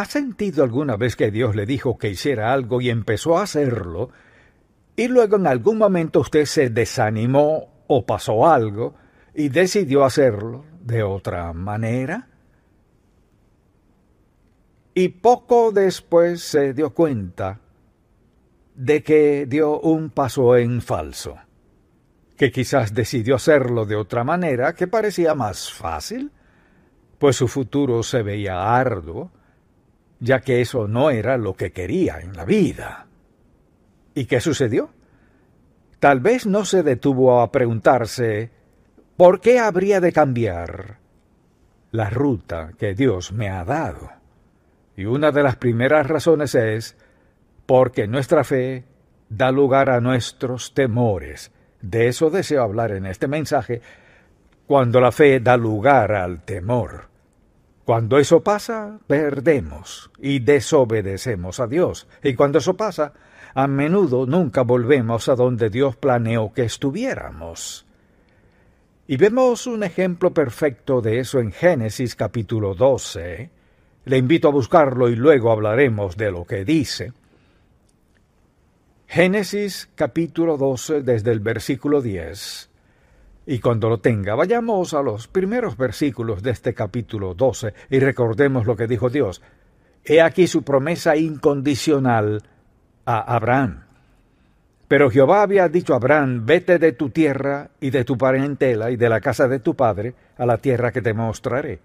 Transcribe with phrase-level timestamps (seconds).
[0.00, 4.08] ¿Ha sentido alguna vez que Dios le dijo que hiciera algo y empezó a hacerlo,
[4.96, 8.94] y luego en algún momento usted se desanimó o pasó algo
[9.34, 12.30] y decidió hacerlo de otra manera?
[14.94, 17.60] Y poco después se dio cuenta
[18.74, 21.36] de que dio un paso en falso,
[22.38, 26.32] que quizás decidió hacerlo de otra manera que parecía más fácil,
[27.18, 29.30] pues su futuro se veía arduo,
[30.20, 33.06] ya que eso no era lo que quería en la vida.
[34.14, 34.90] ¿Y qué sucedió?
[35.98, 38.50] Tal vez no se detuvo a preguntarse
[39.16, 40.98] ¿por qué habría de cambiar
[41.90, 44.10] la ruta que Dios me ha dado?
[44.96, 46.96] Y una de las primeras razones es
[47.66, 48.84] porque nuestra fe
[49.28, 51.52] da lugar a nuestros temores.
[51.82, 53.82] De eso deseo hablar en este mensaje,
[54.66, 57.09] cuando la fe da lugar al temor.
[57.84, 62.06] Cuando eso pasa, perdemos y desobedecemos a Dios.
[62.22, 63.12] Y cuando eso pasa,
[63.54, 67.86] a menudo nunca volvemos a donde Dios planeó que estuviéramos.
[69.08, 73.50] Y vemos un ejemplo perfecto de eso en Génesis capítulo 12.
[74.04, 77.12] Le invito a buscarlo y luego hablaremos de lo que dice.
[79.08, 82.69] Génesis capítulo 12 desde el versículo 10.
[83.46, 88.66] Y cuando lo tenga, vayamos a los primeros versículos de este capítulo 12 y recordemos
[88.66, 89.42] lo que dijo Dios.
[90.04, 92.42] He aquí su promesa incondicional
[93.04, 93.84] a Abraham.
[94.88, 98.96] Pero Jehová había dicho a Abraham, vete de tu tierra y de tu parentela y
[98.96, 101.80] de la casa de tu padre a la tierra que te mostraré.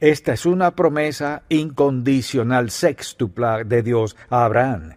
[0.00, 4.94] Esta es una promesa incondicional sextupla de Dios a Abraham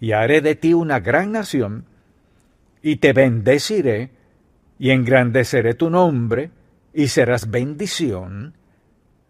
[0.00, 1.84] y haré de ti una gran nación,
[2.82, 4.10] y te bendeciré,
[4.78, 6.50] y engrandeceré tu nombre,
[6.92, 8.54] y serás bendición.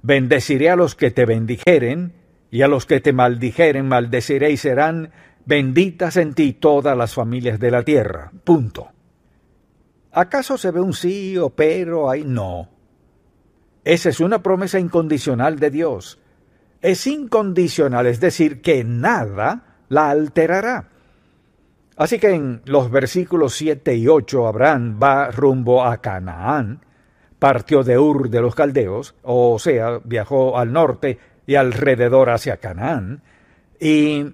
[0.03, 2.13] Bendeciré a los que te bendijeren,
[2.51, 5.11] y a los que te maldijeren maldeciré, y serán
[5.45, 8.31] benditas en ti todas las familias de la tierra.
[8.45, 8.89] Punto.
[10.13, 12.25] ¿Acaso se ve un sí o pero ahí?
[12.25, 12.71] No.
[13.85, 16.19] Esa es una promesa incondicional de Dios.
[16.81, 20.91] Es incondicional, es decir, que nada la alterará.
[21.97, 26.81] Así que en los versículos 7 y 8 Abraham va rumbo a Canaán,
[27.39, 33.23] partió de Ur de los Caldeos, o sea, viajó al norte y alrededor hacia Canaán,
[33.81, 34.27] y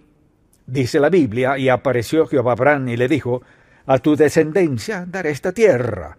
[0.67, 3.43] dice la Biblia, y apareció Jehová Abraham y le dijo,
[3.87, 6.17] a tu descendencia daré esta tierra.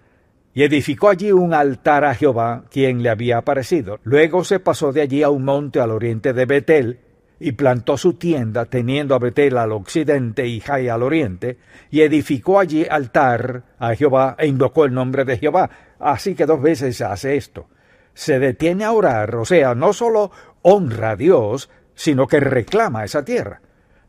[0.54, 4.00] Y edificó allí un altar a Jehová, quien le había aparecido.
[4.04, 7.00] Luego se pasó de allí a un monte al oriente de Betel,
[7.40, 11.58] y plantó su tienda, teniendo a Betel al occidente y Jai al oriente,
[11.92, 15.70] y edificó allí altar a Jehová e invocó el nombre de Jehová.
[16.00, 17.68] Así que dos veces hace esto.
[18.14, 23.26] Se detiene a orar, o sea, no solo honra a Dios, sino que reclama esa
[23.26, 23.62] tierra.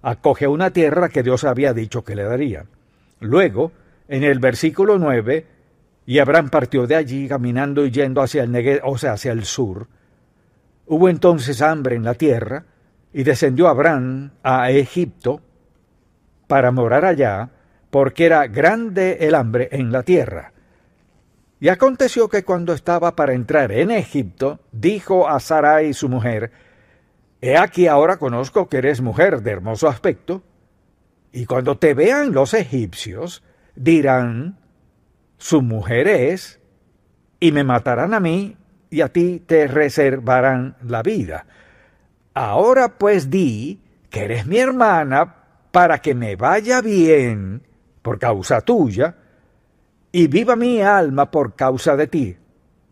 [0.03, 2.67] Acoge una tierra que Dios había dicho que le daría.
[3.21, 3.73] Luego,
[4.07, 5.47] en el versículo 9,
[6.07, 9.45] y Abraham partió de allí caminando y yendo hacia el Negev, o sea, hacia el
[9.45, 9.89] sur.
[10.87, 12.67] Hubo entonces hambre en la tierra,
[13.15, 15.41] y descendió Abraham a Egipto
[16.49, 17.49] para morar allá,
[17.91, 20.53] porque era grande el hambre en la tierra.
[21.61, 26.51] Y aconteció que cuando estaba para entrar en Egipto, dijo a Sarai su mujer,
[27.41, 30.43] He aquí ahora conozco que eres mujer de hermoso aspecto,
[31.31, 33.45] y cuando te vean los egipcios,
[33.77, 34.59] dirán,
[35.39, 36.59] su mujer es,
[37.39, 38.57] y me matarán a mí,
[38.91, 41.47] y a ti te reservarán la vida.
[42.34, 43.81] Ahora pues di
[44.11, 45.34] que eres mi hermana
[45.71, 47.62] para que me vaya bien
[48.03, 49.17] por causa tuya
[50.12, 52.37] y viva mi alma por causa de ti.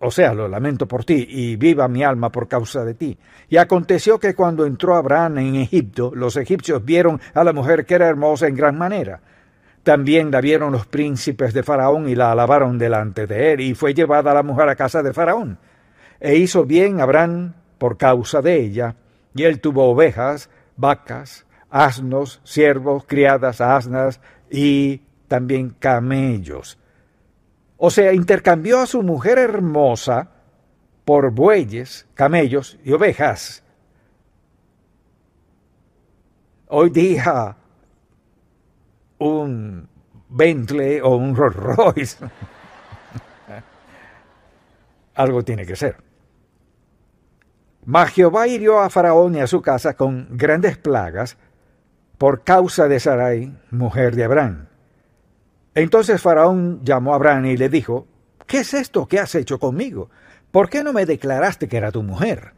[0.04, 3.16] O sea, lo lamento por ti, y viva mi alma por causa de ti.
[3.48, 7.94] Y aconteció que cuando entró Abraham en Egipto, los egipcios vieron a la mujer que
[7.94, 9.20] era hermosa en gran manera.
[9.84, 13.94] También la vieron los príncipes de Faraón y la alabaron delante de él, y fue
[13.94, 15.58] llevada la mujer a casa de Faraón.
[16.18, 18.96] E hizo bien Abraham por causa de ella,
[19.34, 24.20] y él tuvo ovejas, vacas, asnos, siervos, criadas, asnas
[24.50, 26.78] y también camellos.
[27.78, 30.30] O sea, intercambió a su mujer hermosa
[31.04, 33.64] por bueyes, camellos y ovejas.
[36.68, 37.56] Hoy día
[39.18, 39.88] un
[40.28, 42.24] Bentley o un Rolls Royce.
[45.14, 46.11] Algo tiene que ser.
[47.84, 51.36] Mas Jehová hirió a Faraón y a su casa con grandes plagas
[52.16, 54.66] por causa de Sarai, mujer de Abraham.
[55.74, 58.06] Entonces Faraón llamó a Abraham y le dijo,
[58.46, 60.10] ¿Qué es esto que has hecho conmigo?
[60.50, 62.52] ¿Por qué no me declaraste que era tu mujer?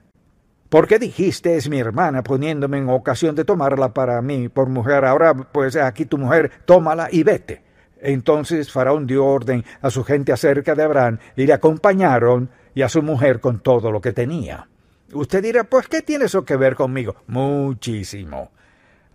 [0.68, 5.04] ¿Por qué dijiste es mi hermana poniéndome en ocasión de tomarla para mí por mujer?
[5.04, 7.62] Ahora pues aquí tu mujer, tómala y vete.
[8.00, 12.88] Entonces Faraón dio orden a su gente acerca de Abraham y le acompañaron y a
[12.88, 14.68] su mujer con todo lo que tenía.
[15.14, 17.16] Usted dirá, pues ¿qué tiene eso que ver conmigo?
[17.26, 18.50] Muchísimo.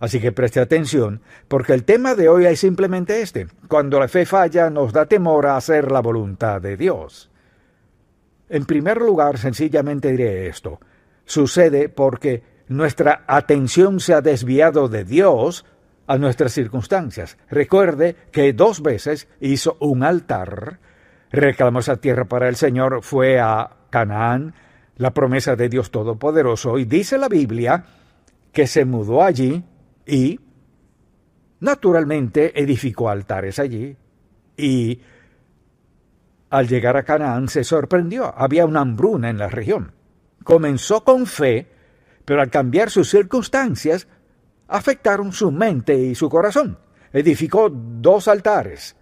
[0.00, 3.48] Así que preste atención, porque el tema de hoy es simplemente este.
[3.68, 7.30] Cuando la fe falla, nos da temor a hacer la voluntad de Dios.
[8.48, 10.80] En primer lugar, sencillamente diré esto.
[11.26, 15.66] Sucede porque nuestra atención se ha desviado de Dios
[16.06, 17.36] a nuestras circunstancias.
[17.48, 20.80] Recuerde que dos veces hizo un altar,
[21.30, 24.54] reclamó esa tierra para el Señor, fue a Canaán,
[25.00, 27.86] la promesa de Dios Todopoderoso, y dice la Biblia
[28.52, 29.64] que se mudó allí
[30.06, 30.38] y
[31.60, 33.96] naturalmente edificó altares allí
[34.58, 35.00] y
[36.50, 39.92] al llegar a Canaán se sorprendió, había una hambruna en la región.
[40.44, 41.66] Comenzó con fe,
[42.26, 44.06] pero al cambiar sus circunstancias
[44.68, 46.78] afectaron su mente y su corazón.
[47.10, 48.96] Edificó dos altares.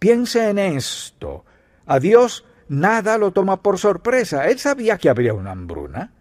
[0.00, 1.44] Piense en esto.
[1.86, 4.48] A Dios nada lo toma por sorpresa.
[4.48, 6.12] Él sabía que habría una hambruna.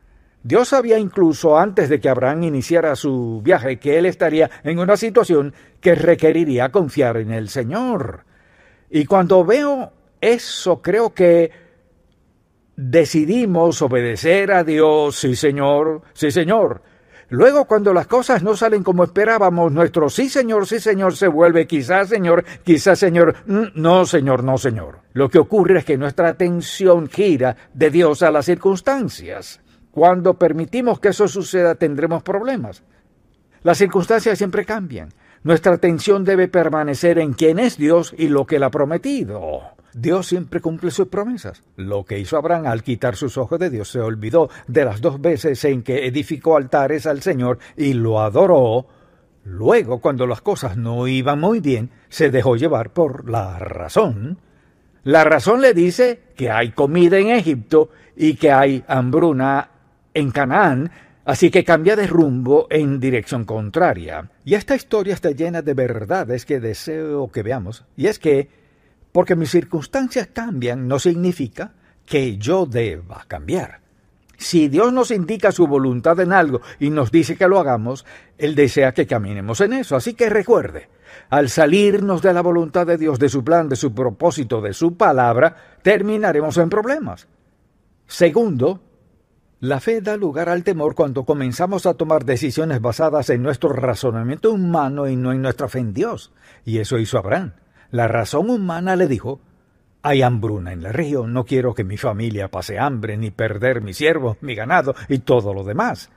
[0.44, 4.96] Dios sabía incluso antes de que Abraham iniciara su viaje que él estaría en una
[4.96, 8.26] situación que requeriría confiar en el Señor.
[8.92, 11.52] Y cuando veo eso, creo que
[12.76, 16.84] decidimos obedecer a Dios, sí Señor, sí Señor.
[17.30, 21.66] Luego, cuando las cosas no salen como esperábamos, nuestro sí Señor, sí Señor se vuelve
[21.66, 25.00] quizás Señor, quizás Señor, mm, no Señor, no Señor.
[25.14, 29.62] Lo que ocurre es que nuestra atención gira de Dios a las circunstancias.
[29.92, 32.84] Cuando permitimos que eso suceda tendremos problemas.
[33.64, 35.10] Las circunstancias siempre cambian.
[35.42, 39.62] Nuestra atención debe permanecer en quién es Dios y lo que Él ha prometido.
[39.98, 41.64] Dios siempre cumple sus promesas.
[41.78, 45.22] Lo que hizo Abraham al quitar sus ojos de Dios se olvidó de las dos
[45.22, 48.88] veces en que edificó altares al Señor y lo adoró.
[49.46, 54.38] Luego, cuando las cosas no iban muy bien, se dejó llevar por la razón.
[55.06, 59.70] La razón le dice que hay comida en Egipto y que hay hambruna
[60.14, 60.92] en Canaán,
[61.24, 64.30] así que cambia de rumbo en dirección contraria.
[64.44, 68.65] Y esta historia está llena de verdades que deseo que veamos, y es que,
[69.16, 71.72] porque mis circunstancias cambian, no significa
[72.06, 73.80] que yo deba cambiar.
[74.36, 78.06] Si Dios nos indica su voluntad en algo y nos dice que lo hagamos,
[78.38, 79.96] Él desea que caminemos en eso.
[79.96, 80.90] Así que recuerde,
[81.30, 84.98] al salirnos de la voluntad de Dios, de su plan, de su propósito, de su
[84.98, 87.30] palabra, terminaremos en problemas.
[88.08, 88.82] Segundo,
[89.62, 94.52] la fe da lugar al temor cuando comenzamos a tomar decisiones basadas en nuestro razonamiento
[94.52, 96.34] humano y no en nuestra fe en Dios.
[96.66, 97.54] Y eso hizo Abraham.
[97.96, 99.40] La razón humana le dijo,
[100.02, 103.94] hay hambruna en la región, no quiero que mi familia pase hambre, ni perder mi
[103.94, 106.10] siervo, mi ganado y todo lo demás.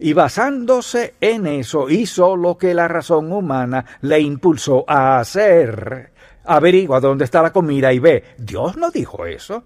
[0.00, 6.10] Y basándose en eso hizo lo que la razón humana le impulsó a hacer.
[6.46, 8.24] Averigua dónde está la comida y ve.
[8.36, 9.62] Dios no dijo eso.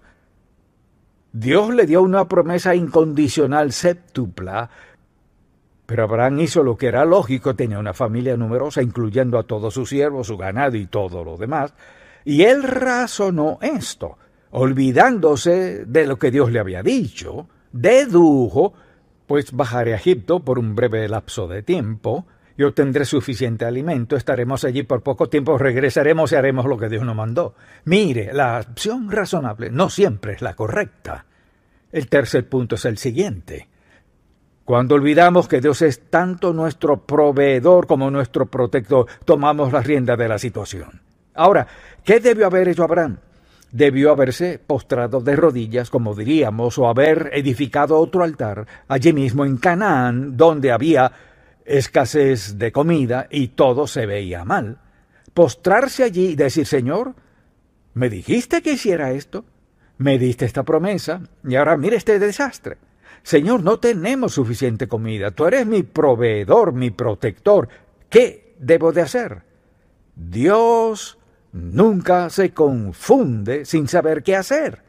[1.33, 4.69] Dios le dio una promesa incondicional séptupla,
[5.85, 9.89] pero Abraham hizo lo que era lógico, tenía una familia numerosa, incluyendo a todos sus
[9.89, 11.73] siervos, su ganado y todo lo demás,
[12.23, 14.17] y él razonó esto,
[14.51, 18.73] olvidándose de lo que Dios le había dicho, dedujo,
[19.27, 22.25] pues bajaré a Egipto por un breve lapso de tiempo,
[22.57, 27.03] y obtendré suficiente alimento, estaremos allí por poco tiempo, regresaremos y haremos lo que Dios
[27.03, 27.55] nos mandó.
[27.83, 31.25] Mire, la opción razonable no siempre es la correcta.
[31.91, 33.67] El tercer punto es el siguiente.
[34.65, 40.27] Cuando olvidamos que Dios es tanto nuestro proveedor como nuestro protector, tomamos la rienda de
[40.27, 41.01] la situación.
[41.35, 41.67] Ahora,
[42.03, 43.17] ¿qué debió haber hecho Abraham?
[43.71, 49.57] Debió haberse postrado de rodillas, como diríamos, o haber edificado otro altar allí mismo en
[49.57, 51.11] Canaán, donde había
[51.63, 54.79] escasez de comida y todo se veía mal.
[55.35, 57.13] Postrarse allí y decir, Señor,
[57.93, 59.45] ¿me dijiste que hiciera esto?
[59.99, 62.77] Me diste esta promesa y ahora mire este desastre.
[63.25, 65.31] Señor, no tenemos suficiente comida.
[65.31, 67.67] Tú eres mi proveedor, mi protector.
[68.07, 69.41] ¿Qué debo de hacer?
[70.15, 71.17] Dios
[71.51, 74.83] nunca se confunde sin saber qué hacer.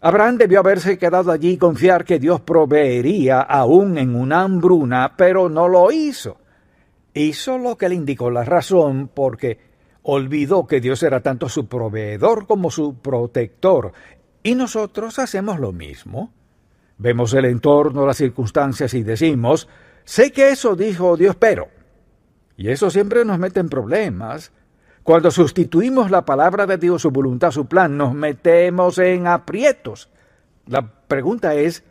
[0.00, 5.48] Abraham debió haberse quedado allí y confiar que Dios proveería aún en una hambruna, pero
[5.48, 6.38] no lo hizo.
[7.12, 9.58] Hizo lo que le indicó la razón porque
[10.04, 13.92] olvidó que Dios era tanto su proveedor como su protector.
[14.44, 16.30] Y nosotros hacemos lo mismo.
[17.02, 19.68] Vemos el entorno, las circunstancias y decimos,
[20.04, 21.68] sé que eso dijo Dios, pero...
[22.56, 24.52] Y eso siempre nos mete en problemas
[25.02, 30.10] cuando sustituimos la palabra de Dios, su voluntad, su plan, nos metemos en aprietos.
[30.66, 31.82] La pregunta es,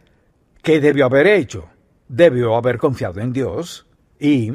[0.61, 1.69] ¿Qué debió haber hecho?
[2.07, 3.87] Debió haber confiado en Dios
[4.19, 4.51] y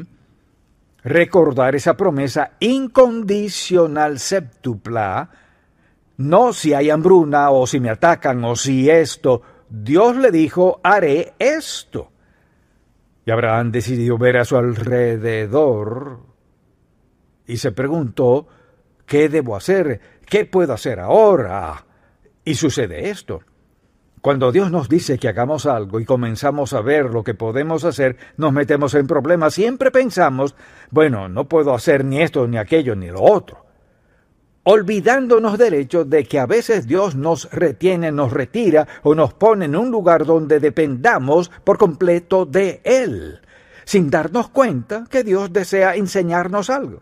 [1.03, 5.29] recordar esa promesa incondicional septupla,
[6.17, 11.33] no si hay hambruna o si me atacan o si esto, Dios le dijo, haré
[11.39, 12.11] esto.
[13.25, 16.19] Y Abraham decidió ver a su alrededor
[17.45, 18.47] y se preguntó,
[19.05, 19.99] ¿qué debo hacer?
[20.25, 21.85] ¿Qué puedo hacer ahora?
[22.43, 23.41] Y sucede esto.
[24.21, 28.17] Cuando Dios nos dice que hagamos algo y comenzamos a ver lo que podemos hacer,
[28.35, 29.53] nos metemos en problemas.
[29.53, 30.55] Siempre pensamos,
[30.89, 33.66] bueno, no puedo hacer ni esto, ni aquello, ni lo otro.
[34.69, 39.63] Olvidándonos del hecho de que a veces Dios nos retiene, nos retira o nos pone
[39.63, 43.39] en un lugar donde dependamos por completo de Él,
[43.85, 47.01] sin darnos cuenta que Dios desea enseñarnos algo.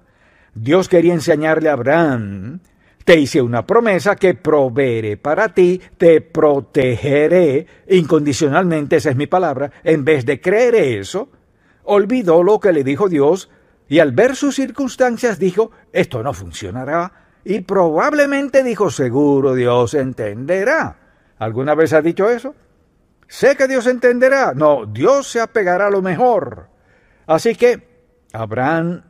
[0.53, 2.59] Dios quería enseñarle a Abraham
[3.03, 9.71] te hice una promesa que proveeré para ti, te protegeré incondicionalmente, esa es mi palabra.
[9.83, 11.29] En vez de creer eso,
[11.83, 13.49] olvidó lo que le dijo Dios
[13.87, 17.24] y al ver sus circunstancias dijo, esto no funcionará.
[17.45, 20.97] Y probablemente dijo, seguro Dios entenderá.
[21.37, 22.55] ¿Alguna vez ha dicho eso?
[23.27, 24.53] Sé que Dios entenderá.
[24.55, 26.69] No, Dios se apegará a lo mejor.
[27.27, 27.87] Así que
[28.33, 29.03] Abraham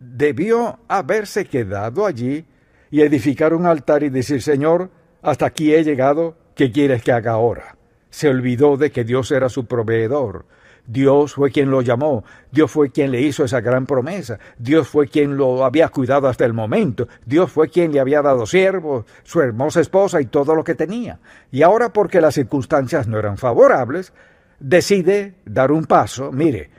[0.00, 2.44] debió haberse quedado allí
[2.90, 4.90] y edificar un altar y decir, Señor,
[5.22, 7.76] hasta aquí he llegado, ¿qué quieres que haga ahora?
[8.10, 10.46] Se olvidó de que Dios era su proveedor.
[10.88, 15.06] Dios fue quien lo llamó, Dios fue quien le hizo esa gran promesa, Dios fue
[15.06, 19.42] quien lo había cuidado hasta el momento, Dios fue quien le había dado siervos, su
[19.42, 21.20] hermosa esposa y todo lo que tenía.
[21.50, 24.14] Y ahora porque las circunstancias no eran favorables,
[24.58, 26.70] decide dar un paso, mire,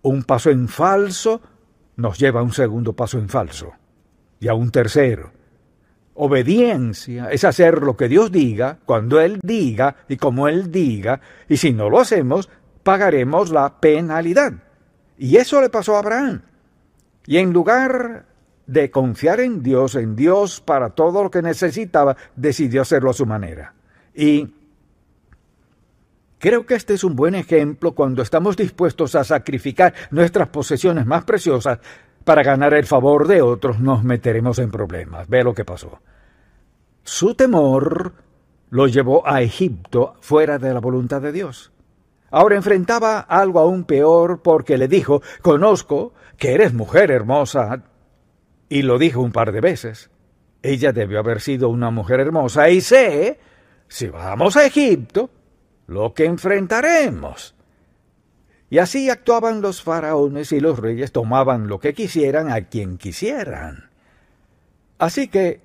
[0.00, 1.42] un paso en falso
[1.96, 3.74] nos lleva a un segundo paso en falso
[4.40, 5.32] y a un tercero
[6.22, 11.56] Obediencia es hacer lo que Dios diga, cuando Él diga y como Él diga, y
[11.56, 12.50] si no lo hacemos,
[12.90, 14.52] pagaremos la penalidad.
[15.16, 16.42] Y eso le pasó a Abraham.
[17.24, 18.26] Y en lugar
[18.66, 23.26] de confiar en Dios, en Dios para todo lo que necesitaba, decidió hacerlo a su
[23.26, 23.74] manera.
[24.12, 24.52] Y
[26.40, 31.22] creo que este es un buen ejemplo cuando estamos dispuestos a sacrificar nuestras posesiones más
[31.22, 31.78] preciosas
[32.24, 35.28] para ganar el favor de otros, nos meteremos en problemas.
[35.28, 36.00] Ve lo que pasó.
[37.04, 38.14] Su temor
[38.70, 41.69] lo llevó a Egipto fuera de la voluntad de Dios.
[42.30, 47.82] Ahora enfrentaba algo aún peor porque le dijo, conozco que eres mujer hermosa.
[48.68, 50.10] Y lo dijo un par de veces.
[50.62, 53.38] Ella debió haber sido una mujer hermosa y sé,
[53.88, 55.30] si vamos a Egipto,
[55.86, 57.54] lo que enfrentaremos.
[58.68, 63.90] Y así actuaban los faraones y los reyes tomaban lo que quisieran a quien quisieran.
[64.98, 65.60] Así que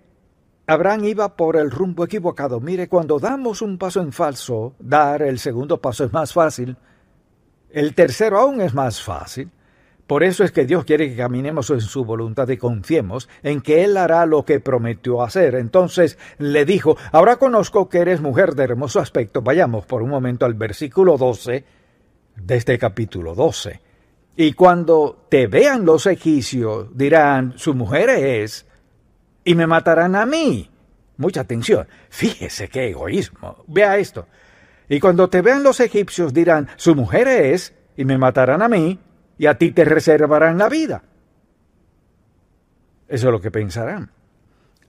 [0.67, 2.59] Abraham iba por el rumbo equivocado.
[2.59, 6.75] Mire, cuando damos un paso en falso, dar el segundo paso es más fácil.
[7.69, 9.51] El tercero aún es más fácil.
[10.07, 13.83] Por eso es que Dios quiere que caminemos en su voluntad y confiemos en que
[13.83, 15.55] Él hará lo que prometió hacer.
[15.55, 19.41] Entonces le dijo, ahora conozco que eres mujer de hermoso aspecto.
[19.41, 21.65] Vayamos por un momento al versículo 12
[22.35, 23.81] de este capítulo 12.
[24.37, 28.67] Y cuando te vean los egipcios, dirán, su mujer es
[29.45, 30.69] y me matarán a mí.
[31.15, 31.87] Mucha atención.
[32.09, 33.63] Fíjese qué egoísmo.
[33.67, 34.27] Vea esto.
[34.89, 38.99] Y cuando te vean los egipcios dirán, su mujer es, y me matarán a mí,
[39.37, 41.03] y a ti te reservarán la vida.
[43.07, 44.11] Eso es lo que pensarán.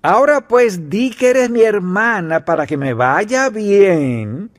[0.03, 4.51] Ahora pues di que eres mi hermana para que me vaya bien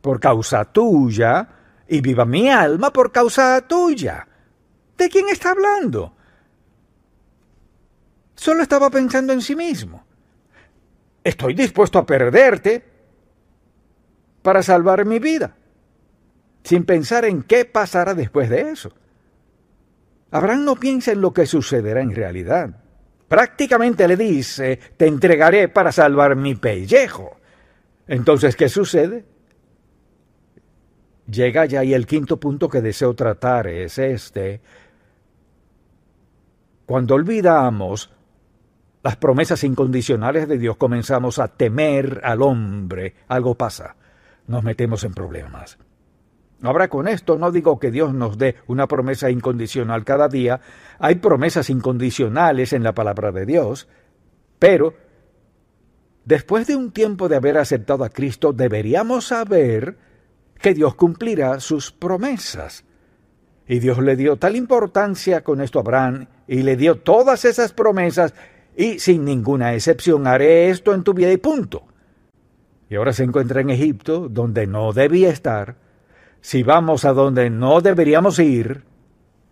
[0.00, 1.48] por causa tuya
[1.88, 4.26] y viva mi alma por causa tuya.
[4.96, 6.14] ¿De quién está hablando?
[8.40, 10.02] Solo estaba pensando en sí mismo.
[11.22, 12.82] Estoy dispuesto a perderte
[14.40, 15.54] para salvar mi vida,
[16.64, 18.94] sin pensar en qué pasará después de eso.
[20.30, 22.82] Abraham no piensa en lo que sucederá en realidad.
[23.28, 27.36] Prácticamente le dice, te entregaré para salvar mi pellejo.
[28.06, 29.26] Entonces, ¿qué sucede?
[31.26, 34.62] Llega ya y el quinto punto que deseo tratar es este.
[36.86, 38.10] Cuando olvidamos
[39.02, 43.96] las promesas incondicionales de Dios comenzamos a temer al hombre, algo pasa,
[44.46, 45.78] nos metemos en problemas.
[46.62, 50.60] Ahora con esto no digo que Dios nos dé una promesa incondicional cada día,
[50.98, 53.88] hay promesas incondicionales en la palabra de Dios,
[54.58, 54.94] pero
[56.26, 59.96] después de un tiempo de haber aceptado a Cristo deberíamos saber
[60.60, 62.84] que Dios cumplirá sus promesas.
[63.66, 67.72] Y Dios le dio tal importancia con esto a Abraham y le dio todas esas
[67.72, 68.34] promesas
[68.76, 71.84] y sin ninguna excepción haré esto en tu vida y punto.
[72.88, 75.76] Y ahora se encuentra en Egipto, donde no debía estar,
[76.40, 78.82] si vamos a donde no deberíamos ir,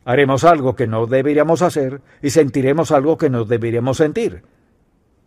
[0.04, 4.42] haremos algo que no deberíamos hacer y sentiremos algo que no deberíamos sentir.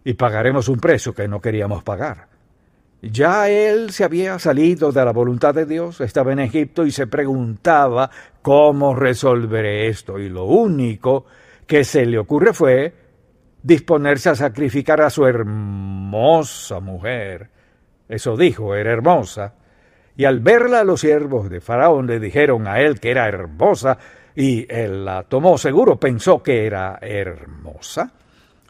[0.03, 2.27] Y pagaremos un precio que no queríamos pagar.
[3.03, 7.07] Ya él se había salido de la voluntad de Dios, estaba en Egipto y se
[7.07, 10.19] preguntaba cómo resolveré esto.
[10.19, 11.25] Y lo único
[11.65, 12.93] que se le ocurre fue
[13.63, 17.50] disponerse a sacrificar a su hermosa mujer.
[18.08, 19.53] Eso dijo, era hermosa.
[20.18, 23.98] Y al verla los siervos de Faraón le dijeron a él que era hermosa,
[24.36, 28.12] y él la tomó seguro, pensó que era hermosa.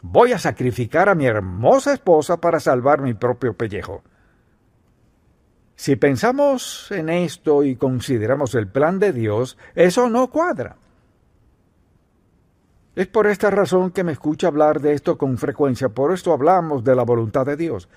[0.02, 4.02] Voy a sacrificar a mi hermosa esposa para salvar mi propio pellejo.
[5.76, 10.76] Si pensamos en esto y consideramos el plan de Dios, eso no cuadra.
[12.94, 16.84] Es por esta razón que me escucha hablar de esto con frecuencia, por esto hablamos
[16.84, 17.88] de la voluntad de Dios.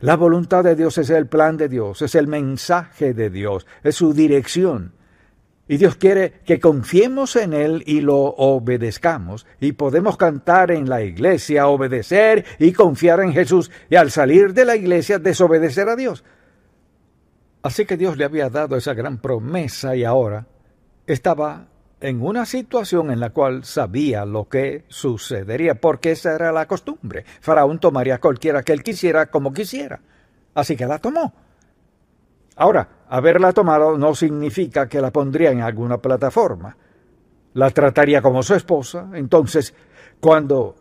[0.00, 3.94] La voluntad de Dios es el plan de Dios, es el mensaje de Dios, es
[3.94, 4.92] su dirección.
[5.66, 9.46] Y Dios quiere que confiemos en Él y lo obedezcamos.
[9.60, 13.70] Y podemos cantar en la iglesia, obedecer y confiar en Jesús.
[13.88, 16.22] Y al salir de la iglesia, desobedecer a Dios.
[17.62, 20.46] Así que Dios le había dado esa gran promesa y ahora
[21.06, 21.68] estaba
[22.04, 27.24] en una situación en la cual sabía lo que sucedería, porque esa era la costumbre.
[27.40, 30.02] Faraón tomaría cualquiera que él quisiera como quisiera.
[30.54, 31.32] Así que la tomó.
[32.56, 36.76] Ahora, haberla tomado no significa que la pondría en alguna plataforma.
[37.54, 39.08] La trataría como su esposa.
[39.14, 39.72] Entonces,
[40.20, 40.76] cuando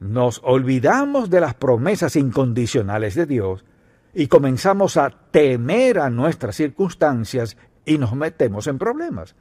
[0.00, 3.66] nos olvidamos de las promesas incondicionales de Dios
[4.14, 9.36] y comenzamos a temer a nuestras circunstancias y nos metemos en problemas.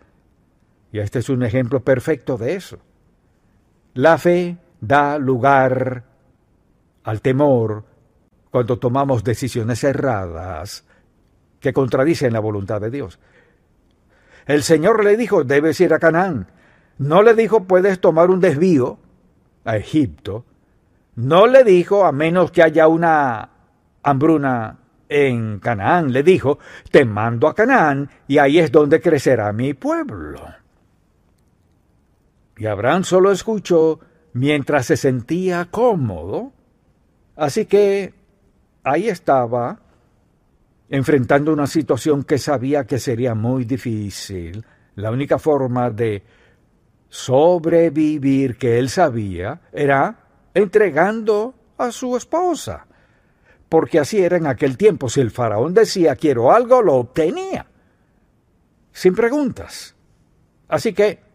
[0.92, 2.80] Y este es un ejemplo perfecto de eso.
[3.94, 6.04] La fe da lugar
[7.04, 7.86] al temor
[8.50, 10.86] cuando tomamos decisiones erradas
[11.60, 13.20] que contradicen la voluntad de Dios.
[14.46, 16.48] El Señor le dijo, debes ir a Canaán.
[16.98, 19.00] No le dijo, puedes tomar un desvío
[19.64, 20.46] a Egipto.
[21.16, 23.50] No le dijo, a menos que haya una
[24.04, 26.12] hambruna en Canaán.
[26.12, 30.61] Le dijo, te mando a Canaán y ahí es donde crecerá mi pueblo.
[32.62, 34.00] Y Abraham solo escuchó
[34.34, 36.54] mientras se sentía cómodo.
[37.36, 38.14] Así que
[38.84, 39.80] ahí estaba
[40.88, 44.64] enfrentando una situación que sabía que sería muy difícil.
[44.94, 46.22] La única forma de
[47.10, 50.20] sobrevivir que él sabía era
[50.54, 52.86] entregando a su esposa.
[53.70, 55.10] Porque así era en aquel tiempo.
[55.10, 57.66] Si el faraón decía quiero algo, lo obtenía.
[58.92, 59.96] Sin preguntas.
[60.68, 61.31] Así que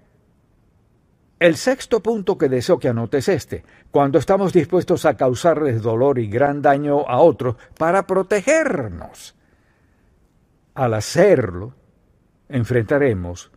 [1.39, 6.19] el sexto punto que deseo que anotes es este, cuando estamos dispuestos a causarles dolor
[6.19, 9.35] y gran daño a otros para protegernos.
[10.75, 11.75] Al hacerlo,
[12.49, 13.51] enfrentaremos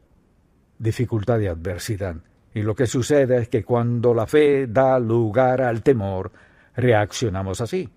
[0.77, 2.15] dificultad y adversidad.
[2.53, 6.31] Y lo que sucede es que cuando la fe da lugar al temor,
[6.75, 7.89] reaccionamos así.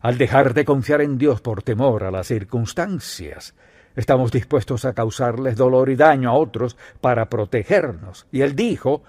[0.00, 3.54] Al dejar de confiar en Dios por temor a las circunstancias,
[3.94, 8.26] estamos dispuestos a causarles dolor y daño a otros para protegernos.
[8.32, 9.02] Y él dijo,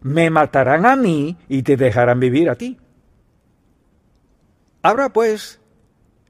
[0.00, 2.78] me matarán a mí y te dejarán vivir a ti.
[4.82, 5.60] Ahora pues,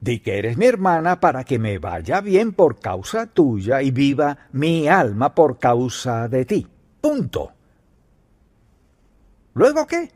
[0.01, 4.37] Di que eres mi hermana para que me vaya bien por causa tuya y viva
[4.53, 6.67] mi alma por causa de ti.
[7.01, 7.51] Punto.
[9.53, 10.09] ¿Luego qué?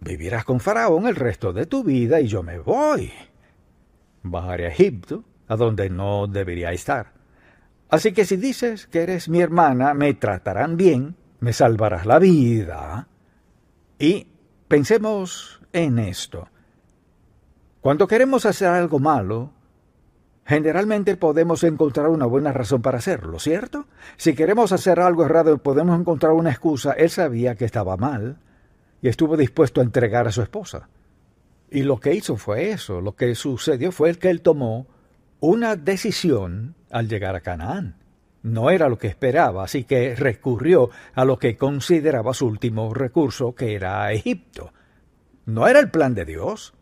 [0.00, 3.10] Vivirás con Faraón el resto de tu vida y yo me voy.
[4.22, 7.12] Bajaré a Egipto, a donde no debería estar.
[7.88, 13.08] Así que si dices que eres mi hermana, me tratarán bien, me salvarás la vida.
[13.98, 14.26] Y
[14.68, 16.48] pensemos en esto.
[17.80, 19.50] Cuando queremos hacer algo malo,
[20.46, 23.86] generalmente podemos encontrar una buena razón para hacerlo, ¿cierto?
[24.16, 26.92] Si queremos hacer algo errado, podemos encontrar una excusa.
[26.92, 28.38] Él sabía que estaba mal
[29.02, 30.88] y estuvo dispuesto a entregar a su esposa.
[31.70, 33.00] Y lo que hizo fue eso.
[33.00, 34.86] Lo que sucedió fue que él tomó
[35.40, 37.96] una decisión al llegar a Canaán.
[38.44, 43.54] No era lo que esperaba, así que recurrió a lo que consideraba su último recurso,
[43.54, 44.72] que era Egipto.
[45.46, 46.72] No era el plan de Dios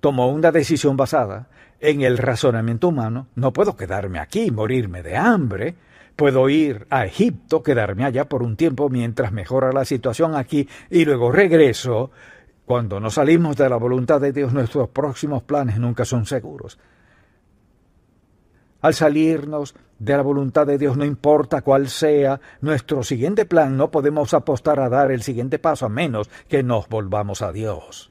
[0.00, 1.48] tomó una decisión basada
[1.80, 3.28] en el razonamiento humano.
[3.34, 5.76] No puedo quedarme aquí y morirme de hambre.
[6.16, 11.04] Puedo ir a Egipto, quedarme allá por un tiempo mientras mejora la situación aquí y
[11.04, 12.10] luego regreso.
[12.64, 16.78] Cuando nos salimos de la voluntad de Dios, nuestros próximos planes nunca son seguros.
[18.80, 23.90] Al salirnos de la voluntad de Dios, no importa cuál sea nuestro siguiente plan, no
[23.90, 28.10] podemos apostar a dar el siguiente paso a menos que nos volvamos a Dios.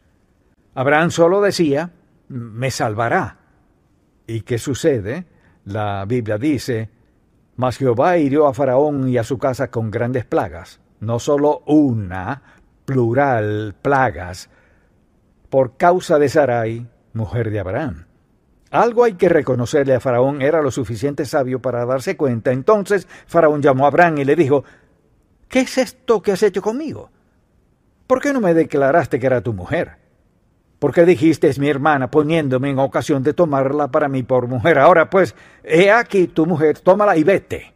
[0.75, 1.91] Abraham solo decía,
[2.27, 3.37] me salvará.
[4.27, 5.25] ¿Y qué sucede?
[5.65, 6.89] La Biblia dice,
[7.55, 12.41] mas Jehová hirió a Faraón y a su casa con grandes plagas, no solo una,
[12.85, 14.49] plural, plagas,
[15.49, 18.06] por causa de Sarai, mujer de Abraham.
[18.71, 22.51] Algo hay que reconocerle a Faraón, era lo suficiente sabio para darse cuenta.
[22.51, 24.63] Entonces Faraón llamó a Abraham y le dijo,
[25.47, 27.09] ¿Qué es esto que has hecho conmigo?
[28.05, 29.97] ¿Por qué no me declaraste que era tu mujer?
[30.79, 34.77] ¿Por qué dijiste es mi hermana poniéndome en ocasión de tomarla para mí por mujer?
[34.77, 37.73] Ahora pues, he aquí tu mujer, tómala y vete.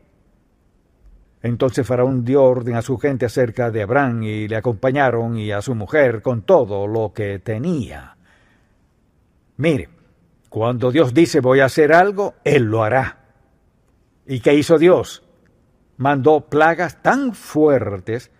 [1.42, 5.62] Entonces Faraón dio orden a su gente acerca de Abraham y le acompañaron y a
[5.62, 8.16] su mujer con todo lo que tenía.
[9.58, 9.90] Mire,
[10.52, 13.20] cuando Dios dice voy a hacer algo, Él lo hará.
[14.26, 15.24] ¿Y qué hizo Dios?
[15.96, 18.32] Mandó plagas tan fuertes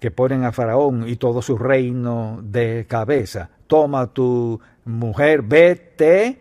[0.00, 3.50] que ponen a Faraón y todo su reino de cabeza.
[3.68, 6.40] Toma tu mujer, vete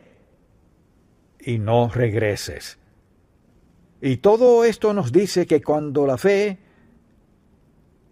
[1.41, 2.79] y no regreses.
[4.01, 6.57] Y todo esto nos dice que cuando la fe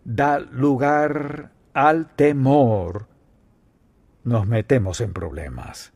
[0.04, 3.08] da lugar al temor,
[4.24, 5.95] nos metemos en problemas.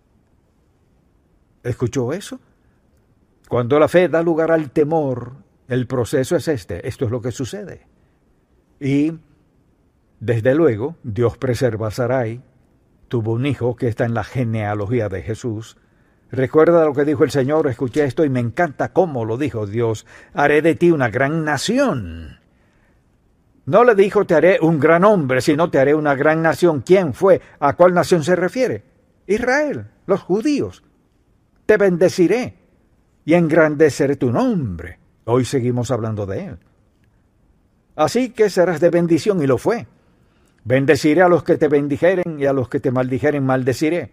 [1.63, 2.39] ¿Escuchó eso?
[3.47, 5.33] Cuando la fe da lugar al temor,
[5.67, 7.87] el proceso es este, esto es lo que sucede.
[8.79, 9.19] Y,
[10.19, 12.41] desde luego, Dios preserva a Sarai,
[13.07, 15.77] tuvo un hijo que está en la genealogía de Jesús.
[16.31, 20.05] Recuerda lo que dijo el Señor, escuché esto y me encanta cómo lo dijo Dios,
[20.33, 22.39] haré de ti una gran nación.
[23.65, 26.81] No le dijo te haré un gran hombre, sino te haré una gran nación.
[26.81, 27.41] ¿Quién fue?
[27.59, 28.83] ¿A cuál nación se refiere?
[29.27, 30.83] Israel, los judíos
[31.69, 32.55] te bendeciré
[33.25, 34.97] y engrandeceré tu nombre.
[35.25, 36.57] Hoy seguimos hablando de él.
[37.95, 39.85] Así que serás de bendición y lo fue.
[40.63, 44.09] Bendeciré a los que te bendijeren y a los que te maldijeren maldeciré.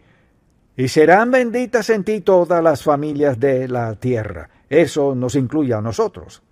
[0.77, 4.51] Y serán benditas en ti todas las familias de la tierra.
[4.69, 6.43] Eso nos incluye a nosotros.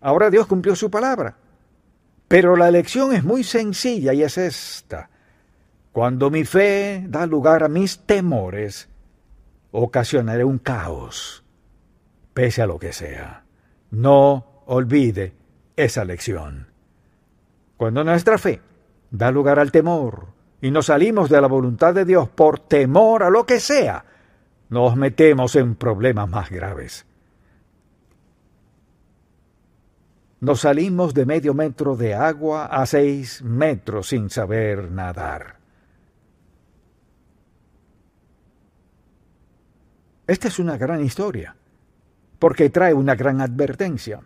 [0.00, 1.36] Ahora Dios cumplió su palabra.
[2.28, 5.10] Pero la elección es muy sencilla y es esta.
[5.92, 8.88] Cuando mi fe da lugar a mis temores,
[9.76, 11.42] ocasionaré un caos,
[12.32, 13.42] pese a lo que sea.
[13.90, 15.34] No olvide
[15.74, 16.68] esa lección.
[17.76, 18.60] Cuando nuestra fe
[19.10, 20.28] da lugar al temor
[20.60, 24.04] y nos salimos de la voluntad de Dios por temor a lo que sea,
[24.68, 27.04] nos metemos en problemas más graves.
[30.38, 35.63] Nos salimos de medio metro de agua a seis metros sin saber nadar.
[40.26, 41.54] Esta es una gran historia,
[42.38, 44.20] porque trae una gran advertencia.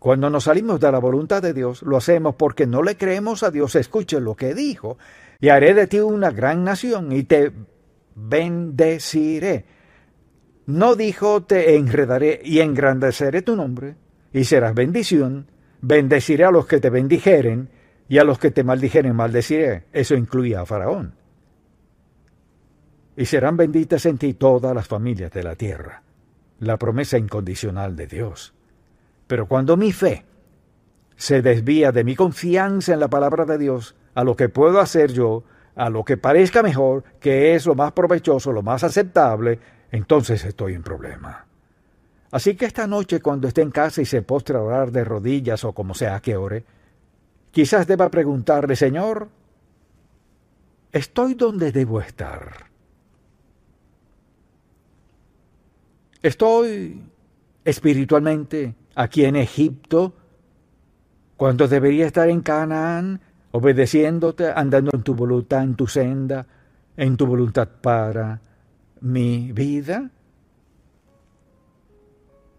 [0.00, 3.50] Cuando nos salimos de la voluntad de Dios, lo hacemos porque no le creemos a
[3.50, 3.76] Dios.
[3.76, 4.98] Escuche lo que dijo.
[5.40, 7.52] Y haré de ti una gran nación y te
[8.14, 9.66] bendeciré.
[10.66, 13.96] No dijo te enredaré y engrandeceré tu nombre
[14.32, 15.46] y serás bendición.
[15.82, 17.68] Bendeciré a los que te bendijeren
[18.08, 19.84] y a los que te maldijeren maldeciré.
[19.92, 21.19] Eso incluía a Faraón
[23.20, 26.02] y serán benditas en ti todas las familias de la tierra.
[26.58, 28.54] La promesa incondicional de Dios.
[29.26, 30.24] Pero cuando mi fe
[31.16, 35.12] se desvía de mi confianza en la palabra de Dios, a lo que puedo hacer
[35.12, 35.44] yo,
[35.76, 39.58] a lo que parezca mejor, que es lo más provechoso, lo más aceptable,
[39.90, 41.44] entonces estoy en problema.
[42.30, 45.62] Así que esta noche, cuando esté en casa y se postre a orar de rodillas
[45.64, 46.64] o como sea que ore,
[47.50, 49.28] quizás deba preguntarle, Señor,
[50.90, 52.69] ¿estoy donde debo estar?
[56.22, 57.02] Estoy
[57.64, 60.14] espiritualmente aquí en Egipto
[61.36, 63.20] cuando debería estar en Canaán,
[63.52, 66.46] obedeciéndote, andando en tu voluntad, en tu senda,
[66.96, 68.40] en tu voluntad para
[69.00, 70.10] mi vida.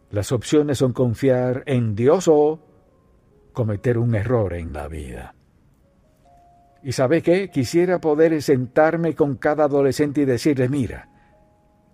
[0.09, 2.59] Las opciones son confiar en Dios o
[3.53, 5.35] cometer un error en la vida.
[6.81, 7.51] ¿Y sabe qué?
[7.51, 11.07] Quisiera poder sentarme con cada adolescente y decirle, mira,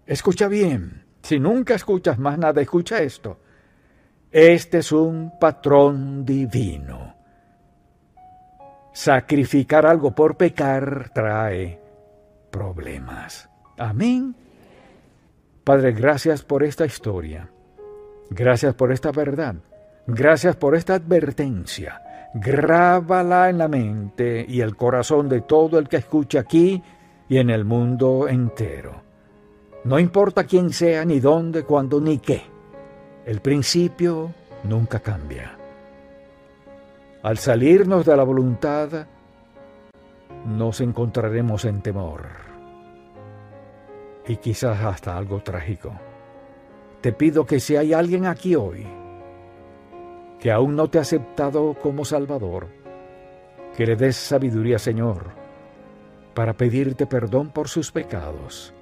[0.06, 3.38] escucha bien, si nunca escuchas más nada, escucha esto.
[4.32, 7.16] Este es un patrón divino.
[8.94, 11.82] Sacrificar algo por pecar trae
[12.50, 13.50] problemas.
[13.78, 14.34] Amén.
[15.66, 17.50] Padre, gracias por esta historia.
[18.30, 19.56] Gracias por esta verdad.
[20.06, 22.30] Gracias por esta advertencia.
[22.36, 26.82] Grábala en la mente y el corazón de todo el que escucha aquí
[27.28, 29.07] y en el mundo entero.
[29.88, 32.42] No importa quién sea, ni dónde, cuándo, ni qué.
[33.26, 34.34] El principio
[34.66, 35.58] nunca cambia.
[37.24, 39.08] Al salirnos de la voluntad,
[40.46, 42.26] nos encontraremos en temor
[44.28, 45.94] y quizás hasta algo trágico.
[47.00, 48.86] te pido que si hay alguien aquí hoy
[50.38, 52.68] que aún no te ha aceptado como Salvador,
[53.78, 55.28] que le des sabiduría, Señor,
[56.34, 58.74] para pedirte perdón por sus pecados,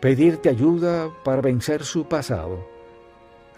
[0.00, 2.66] pedirte ayuda para vencer su pasado,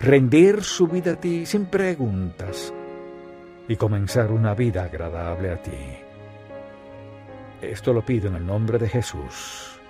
[0.01, 2.73] rendir su vida a ti sin preguntas
[3.69, 5.71] y comenzar una vida agradable a ti.
[7.63, 9.72] Esto lo pido en el nombre de Jesús.